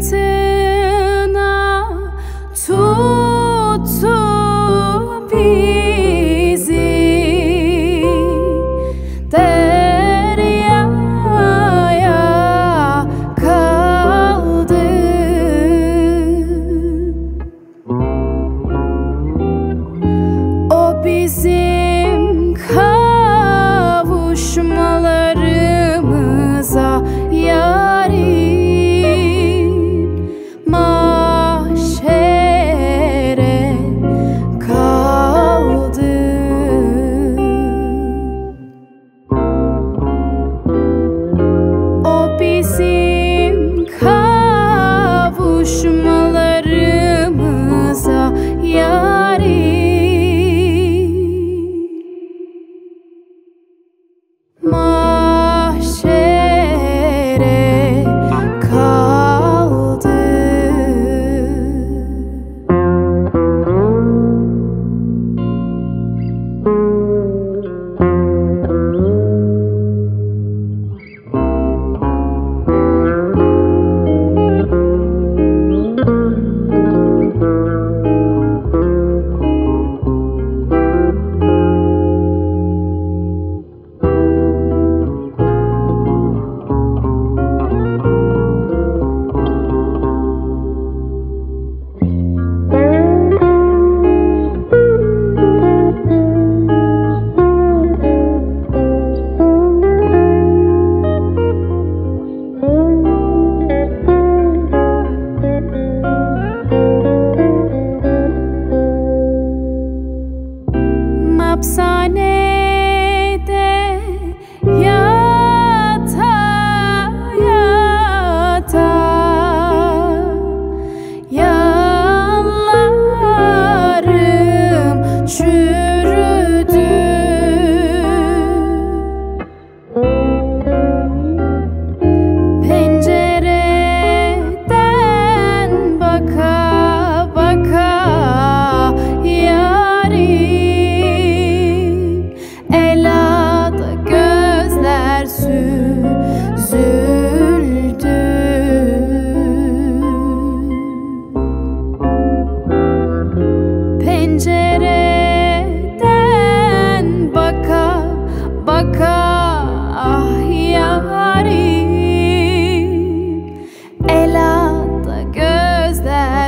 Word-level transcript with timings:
It's 0.00 0.37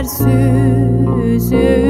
yeter 0.00 0.08
sözüm 0.08 1.89